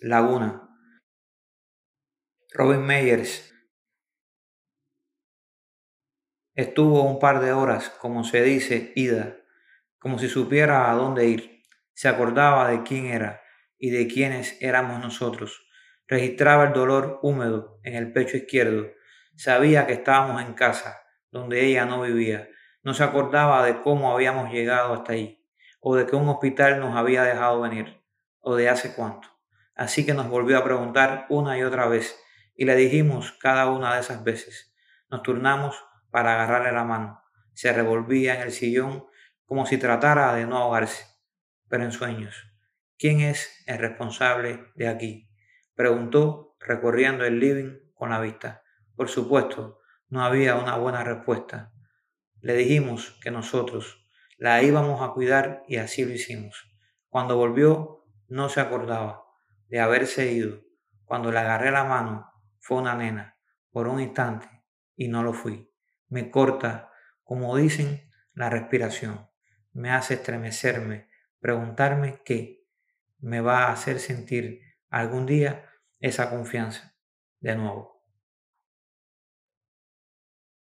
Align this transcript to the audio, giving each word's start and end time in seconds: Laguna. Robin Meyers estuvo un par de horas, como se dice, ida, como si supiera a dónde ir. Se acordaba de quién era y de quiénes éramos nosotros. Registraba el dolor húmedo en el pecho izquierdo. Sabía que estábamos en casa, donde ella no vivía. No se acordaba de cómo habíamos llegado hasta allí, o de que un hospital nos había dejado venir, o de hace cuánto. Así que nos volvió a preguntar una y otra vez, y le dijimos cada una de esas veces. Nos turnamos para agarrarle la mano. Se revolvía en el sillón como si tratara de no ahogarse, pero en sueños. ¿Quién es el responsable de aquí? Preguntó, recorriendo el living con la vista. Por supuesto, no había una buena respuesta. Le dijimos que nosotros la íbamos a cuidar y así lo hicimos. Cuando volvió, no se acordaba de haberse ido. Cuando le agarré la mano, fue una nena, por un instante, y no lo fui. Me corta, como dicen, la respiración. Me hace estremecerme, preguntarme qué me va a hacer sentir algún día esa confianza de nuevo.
Laguna. 0.00 0.76
Robin 2.52 2.84
Meyers 2.84 3.54
estuvo 6.54 7.04
un 7.04 7.20
par 7.20 7.40
de 7.40 7.52
horas, 7.52 7.90
como 7.90 8.24
se 8.24 8.42
dice, 8.42 8.92
ida, 8.96 9.36
como 10.00 10.18
si 10.18 10.28
supiera 10.28 10.90
a 10.90 10.94
dónde 10.94 11.28
ir. 11.28 11.62
Se 11.94 12.08
acordaba 12.08 12.68
de 12.68 12.82
quién 12.82 13.06
era 13.06 13.42
y 13.78 13.90
de 13.90 14.08
quiénes 14.08 14.60
éramos 14.60 15.00
nosotros. 15.00 15.64
Registraba 16.08 16.64
el 16.64 16.72
dolor 16.72 17.20
húmedo 17.22 17.78
en 17.84 17.94
el 17.94 18.12
pecho 18.12 18.36
izquierdo. 18.36 18.88
Sabía 19.36 19.86
que 19.86 19.92
estábamos 19.92 20.42
en 20.42 20.54
casa, 20.54 21.06
donde 21.30 21.64
ella 21.64 21.86
no 21.86 22.02
vivía. 22.02 22.48
No 22.82 22.94
se 22.94 23.04
acordaba 23.04 23.64
de 23.64 23.80
cómo 23.80 24.12
habíamos 24.12 24.52
llegado 24.52 24.92
hasta 24.92 25.12
allí, 25.12 25.48
o 25.80 25.94
de 25.94 26.04
que 26.04 26.16
un 26.16 26.28
hospital 26.28 26.80
nos 26.80 26.96
había 26.96 27.22
dejado 27.22 27.60
venir, 27.60 28.04
o 28.40 28.56
de 28.56 28.68
hace 28.68 28.92
cuánto. 28.92 29.33
Así 29.74 30.06
que 30.06 30.14
nos 30.14 30.28
volvió 30.28 30.58
a 30.58 30.64
preguntar 30.64 31.26
una 31.28 31.58
y 31.58 31.62
otra 31.64 31.86
vez, 31.88 32.16
y 32.54 32.64
le 32.64 32.76
dijimos 32.76 33.32
cada 33.40 33.68
una 33.68 33.94
de 33.94 34.00
esas 34.00 34.22
veces. 34.22 34.72
Nos 35.10 35.22
turnamos 35.22 35.76
para 36.10 36.34
agarrarle 36.34 36.70
la 36.72 36.84
mano. 36.84 37.22
Se 37.54 37.72
revolvía 37.72 38.36
en 38.36 38.42
el 38.42 38.52
sillón 38.52 39.06
como 39.44 39.66
si 39.66 39.76
tratara 39.76 40.32
de 40.34 40.46
no 40.46 40.58
ahogarse, 40.58 41.04
pero 41.68 41.84
en 41.84 41.92
sueños. 41.92 42.52
¿Quién 42.96 43.20
es 43.20 43.64
el 43.66 43.78
responsable 43.78 44.66
de 44.76 44.88
aquí? 44.88 45.28
Preguntó, 45.74 46.56
recorriendo 46.60 47.24
el 47.24 47.40
living 47.40 47.78
con 47.94 48.10
la 48.10 48.20
vista. 48.20 48.62
Por 48.94 49.08
supuesto, 49.08 49.80
no 50.08 50.24
había 50.24 50.54
una 50.54 50.76
buena 50.76 51.02
respuesta. 51.02 51.72
Le 52.40 52.54
dijimos 52.54 53.18
que 53.20 53.32
nosotros 53.32 54.06
la 54.38 54.62
íbamos 54.62 55.02
a 55.02 55.12
cuidar 55.12 55.64
y 55.66 55.76
así 55.76 56.04
lo 56.04 56.12
hicimos. 56.12 56.70
Cuando 57.08 57.36
volvió, 57.36 58.06
no 58.28 58.48
se 58.48 58.60
acordaba 58.60 59.23
de 59.74 59.80
haberse 59.80 60.30
ido. 60.30 60.60
Cuando 61.04 61.32
le 61.32 61.40
agarré 61.40 61.72
la 61.72 61.82
mano, 61.82 62.30
fue 62.60 62.76
una 62.76 62.94
nena, 62.94 63.40
por 63.72 63.88
un 63.88 63.98
instante, 63.98 64.46
y 64.94 65.08
no 65.08 65.24
lo 65.24 65.32
fui. 65.32 65.68
Me 66.06 66.30
corta, 66.30 66.92
como 67.24 67.56
dicen, 67.56 68.08
la 68.34 68.50
respiración. 68.50 69.28
Me 69.72 69.90
hace 69.90 70.14
estremecerme, 70.14 71.08
preguntarme 71.40 72.20
qué 72.24 72.68
me 73.18 73.40
va 73.40 73.64
a 73.64 73.72
hacer 73.72 73.98
sentir 73.98 74.60
algún 74.90 75.26
día 75.26 75.68
esa 75.98 76.30
confianza 76.30 76.94
de 77.40 77.56
nuevo. 77.56 77.93